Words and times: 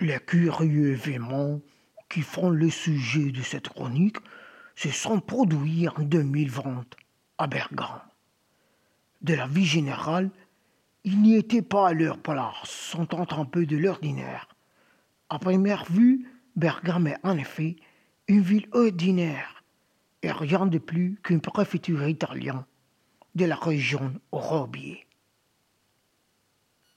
Les 0.00 0.20
curieux 0.20 0.92
événements 0.92 1.60
qui 2.08 2.22
font 2.22 2.50
le 2.50 2.70
sujet 2.70 3.32
de 3.32 3.42
cette 3.42 3.68
chronique 3.68 4.18
se 4.76 4.90
sont 4.90 5.18
produits 5.18 5.88
en 5.88 6.02
2020 6.02 6.84
à 7.38 7.46
Bergame. 7.48 8.02
De 9.22 9.34
la 9.34 9.48
vie 9.48 9.64
générale, 9.64 10.30
ils 11.02 11.20
n'y 11.20 11.34
étaient 11.34 11.62
pas 11.62 11.88
à 11.88 11.92
leur 11.94 12.18
place, 12.18 12.54
sentant 12.62 13.26
un 13.32 13.44
peu 13.44 13.66
de 13.66 13.76
l'ordinaire. 13.76 14.46
À 15.30 15.40
première 15.40 15.84
vue, 15.86 16.28
Bergame 16.54 17.08
est 17.08 17.18
en 17.24 17.36
effet 17.36 17.74
une 18.28 18.42
ville 18.42 18.68
ordinaire 18.70 19.64
et 20.22 20.30
rien 20.30 20.66
de 20.66 20.78
plus 20.78 21.18
qu'une 21.24 21.40
préfecture 21.40 22.06
italienne 22.06 22.64
de 23.34 23.46
la 23.46 23.56
région 23.56 24.14
Robier. 24.30 25.07